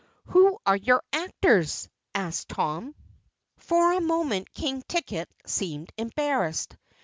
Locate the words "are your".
0.65-1.03